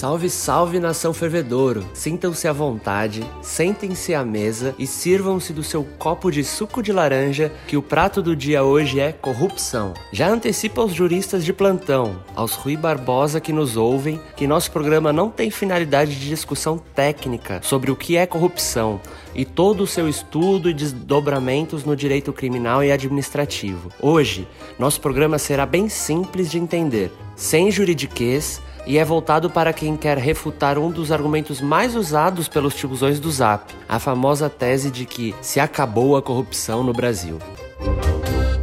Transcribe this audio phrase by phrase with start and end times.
[0.00, 1.84] Salve, salve nação fervedouro!
[1.92, 7.52] Sintam-se à vontade, sentem-se à mesa e sirvam-se do seu copo de suco de laranja,
[7.68, 9.92] que o prato do dia hoje é corrupção.
[10.10, 15.12] Já antecipa aos juristas de plantão, aos Rui Barbosa que nos ouvem, que nosso programa
[15.12, 19.02] não tem finalidade de discussão técnica sobre o que é corrupção
[19.34, 23.92] e todo o seu estudo e desdobramentos no direito criminal e administrativo.
[24.00, 24.48] Hoje,
[24.78, 30.18] nosso programa será bem simples de entender, sem juridiquês e é voltado para quem quer
[30.18, 35.32] refutar um dos argumentos mais usados pelos tiozões do Zap, a famosa tese de que
[35.40, 37.38] se acabou a corrupção no Brasil.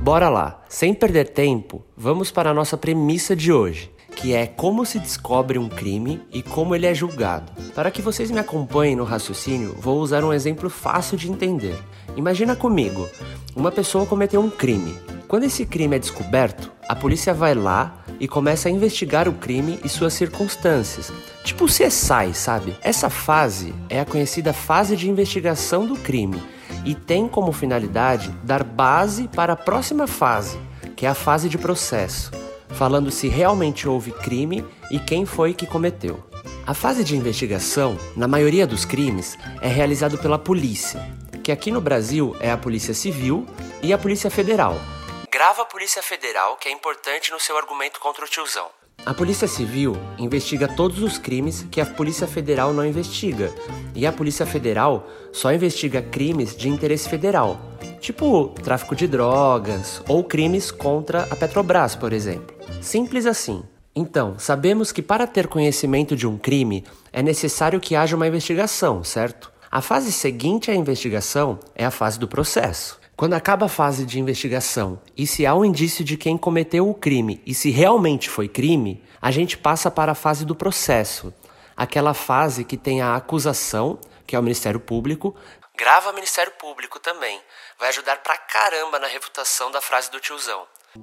[0.00, 4.86] Bora lá, sem perder tempo, vamos para a nossa premissa de hoje, que é como
[4.86, 7.52] se descobre um crime e como ele é julgado.
[7.74, 11.76] Para que vocês me acompanhem no raciocínio, vou usar um exemplo fácil de entender.
[12.16, 13.06] Imagina comigo,
[13.54, 14.96] uma pessoa cometeu um crime.
[15.28, 19.78] Quando esse crime é descoberto, a polícia vai lá e começa a investigar o crime
[19.84, 21.12] e suas circunstâncias.
[21.44, 22.74] Tipo CSI, sabe?
[22.80, 26.42] Essa fase é a conhecida fase de investigação do crime
[26.86, 30.56] e tem como finalidade dar base para a próxima fase,
[30.96, 32.30] que é a fase de processo,
[32.70, 36.24] falando se realmente houve crime e quem foi que cometeu.
[36.66, 40.98] A fase de investigação, na maioria dos crimes, é realizado pela polícia,
[41.42, 43.44] que aqui no Brasil é a Polícia Civil
[43.82, 44.80] e a Polícia Federal,
[45.44, 48.66] grava a Polícia Federal, que é importante no seu argumento contra o tiozão.
[49.04, 53.54] A Polícia Civil investiga todos os crimes que a Polícia Federal não investiga,
[53.94, 57.60] e a Polícia Federal só investiga crimes de interesse federal,
[58.00, 62.56] tipo tráfico de drogas ou crimes contra a Petrobras, por exemplo.
[62.80, 63.62] Simples assim.
[63.94, 69.04] Então, sabemos que para ter conhecimento de um crime é necessário que haja uma investigação,
[69.04, 69.52] certo?
[69.70, 73.03] A fase seguinte à investigação é a fase do processo.
[73.16, 76.94] Quando acaba a fase de investigação e se há um indício de quem cometeu o
[76.94, 81.32] crime e se realmente foi crime, a gente passa para a fase do processo,
[81.76, 85.32] aquela fase que tem a acusação, que é o Ministério Público,
[85.78, 87.40] grava Ministério Público também,
[87.78, 90.62] vai ajudar pra caramba na refutação da frase do tiozão.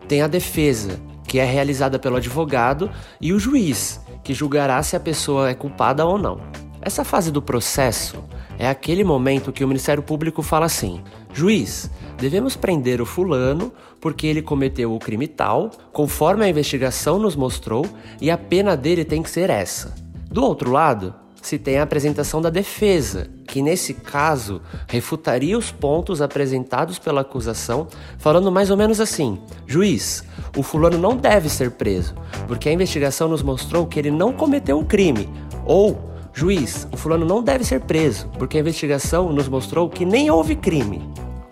[0.09, 2.91] Tem a defesa, que é realizada pelo advogado,
[3.21, 6.41] e o juiz, que julgará se a pessoa é culpada ou não.
[6.81, 8.23] Essa fase do processo
[8.57, 11.03] é aquele momento que o Ministério Público fala assim:
[11.33, 11.89] juiz,
[12.21, 17.83] devemos prender o fulano porque ele cometeu o crime tal, conforme a investigação nos mostrou,
[18.21, 19.95] e a pena dele tem que ser essa.
[20.29, 26.21] Do outro lado, se tem a apresentação da defesa, que nesse caso refutaria os pontos
[26.21, 27.87] apresentados pela acusação,
[28.19, 30.23] falando mais ou menos assim: juiz,
[30.55, 32.13] o fulano não deve ser preso,
[32.47, 35.27] porque a investigação nos mostrou que ele não cometeu o crime,
[35.65, 40.31] ou Juiz, o fulano não deve ser preso, porque a investigação nos mostrou que nem
[40.31, 41.01] houve crime.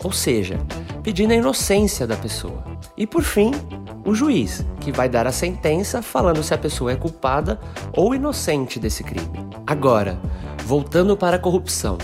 [0.02, 0.58] Ou seja,
[1.02, 2.64] pedindo a inocência da pessoa.
[2.96, 3.52] E por fim,
[4.04, 7.60] o juiz, que vai dar a sentença falando se a pessoa é culpada
[7.94, 9.28] ou inocente desse crime.
[9.66, 10.18] Agora,
[10.64, 11.98] voltando para a corrupção.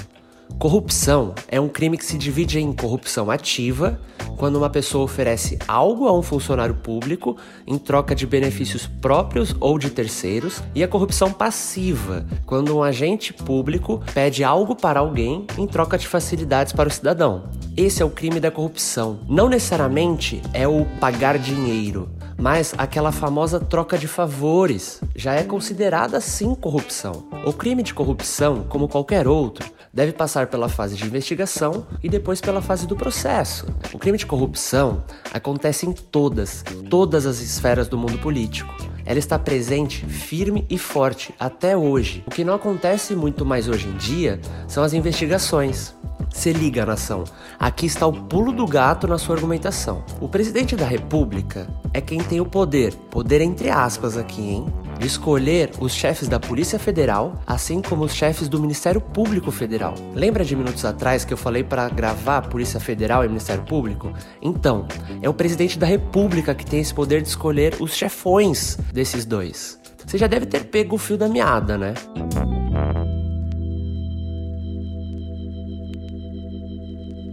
[0.58, 4.00] Corrupção é um crime que se divide em corrupção ativa,
[4.36, 7.36] quando uma pessoa oferece algo a um funcionário público
[7.66, 13.32] em troca de benefícios próprios ou de terceiros, e a corrupção passiva, quando um agente
[13.32, 17.44] público pede algo para alguém em troca de facilidades para o cidadão.
[17.76, 19.20] Esse é o crime da corrupção.
[19.28, 22.08] Não necessariamente é o pagar dinheiro,
[22.38, 27.24] mas aquela famosa troca de favores já é considerada sim corrupção.
[27.44, 32.38] O crime de corrupção, como qualquer outro, deve passar pela fase de investigação e depois
[32.38, 33.66] pela fase do processo.
[33.94, 35.02] O crime de corrupção
[35.32, 38.76] acontece em todas, todas as esferas do mundo político.
[39.06, 42.22] Ela está presente, firme e forte até hoje.
[42.26, 45.94] O que não acontece muito mais hoje em dia são as investigações.
[46.28, 47.24] Se liga, nação.
[47.58, 50.04] Aqui está o pulo do gato na sua argumentação.
[50.20, 54.66] O presidente da República é quem tem o poder, poder entre aspas aqui, hein?
[54.98, 59.94] De escolher os chefes da Polícia Federal, assim como os chefes do Ministério Público Federal.
[60.14, 64.12] Lembra de minutos atrás que eu falei para gravar Polícia Federal e Ministério Público?
[64.40, 64.86] Então,
[65.20, 69.78] é o presidente da República que tem esse poder de escolher os chefões desses dois.
[70.04, 71.94] Você já deve ter pego o fio da meada, né?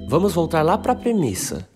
[0.10, 1.68] Vamos voltar lá para a premissa.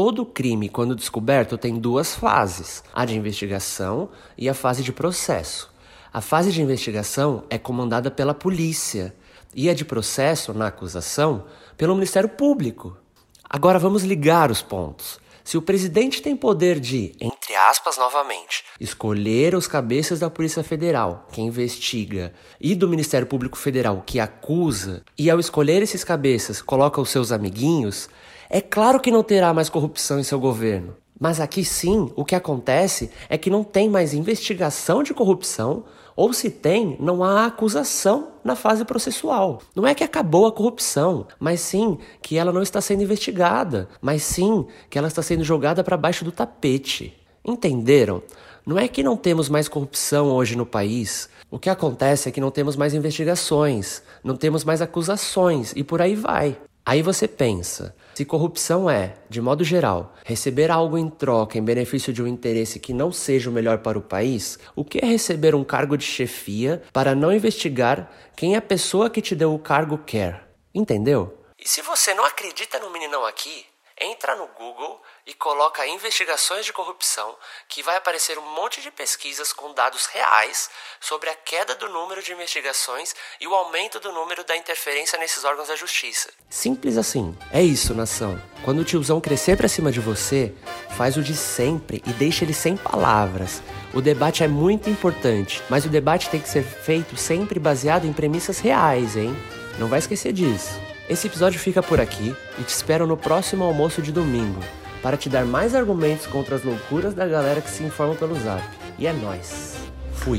[0.00, 5.74] Todo crime, quando descoberto, tem duas fases: a de investigação e a fase de processo.
[6.12, 9.12] A fase de investigação é comandada pela polícia
[9.52, 11.46] e a de processo, na acusação,
[11.76, 12.96] pelo Ministério Público.
[13.42, 15.18] Agora vamos ligar os pontos.
[15.42, 21.26] Se o presidente tem poder de, entre aspas novamente, escolher os cabeças da Polícia Federal,
[21.32, 27.00] que investiga, e do Ministério Público Federal, que acusa, e ao escolher esses cabeças coloca
[27.00, 28.08] os seus amiguinhos,
[28.50, 30.96] é claro que não terá mais corrupção em seu governo.
[31.20, 35.84] Mas aqui sim, o que acontece é que não tem mais investigação de corrupção,
[36.14, 39.60] ou se tem, não há acusação na fase processual.
[39.74, 44.22] Não é que acabou a corrupção, mas sim que ela não está sendo investigada, mas
[44.22, 47.16] sim que ela está sendo jogada para baixo do tapete.
[47.44, 48.22] Entenderam?
[48.66, 51.28] Não é que não temos mais corrupção hoje no país.
[51.50, 56.02] O que acontece é que não temos mais investigações, não temos mais acusações e por
[56.02, 56.56] aí vai.
[56.88, 62.14] Aí você pensa, se corrupção é, de modo geral, receber algo em troca em benefício
[62.14, 65.54] de um interesse que não seja o melhor para o país, o que é receber
[65.54, 69.98] um cargo de chefia para não investigar quem a pessoa que te deu o cargo
[69.98, 70.48] quer?
[70.74, 71.38] Entendeu?
[71.58, 73.66] E se você não acredita no meninão aqui,
[74.00, 77.36] entra no Google e coloca investigações de corrupção,
[77.68, 82.22] que vai aparecer um monte de pesquisas com dados reais sobre a queda do número
[82.22, 86.30] de investigações e o aumento do número da interferência nesses órgãos da justiça.
[86.48, 87.36] Simples assim.
[87.52, 88.40] É isso, nação.
[88.64, 90.54] Quando o tiozão crescer pra cima de você,
[90.96, 93.62] faz o de sempre e deixa ele sem palavras.
[93.94, 98.12] O debate é muito importante, mas o debate tem que ser feito sempre baseado em
[98.12, 99.34] premissas reais, hein?
[99.78, 100.70] Não vai esquecer disso.
[101.08, 104.60] Esse episódio fica por aqui e te espero no próximo almoço de domingo
[105.02, 108.62] para te dar mais argumentos contra as loucuras da galera que se informa pelo zap.
[108.98, 109.76] E é nós.
[110.12, 110.38] Fui.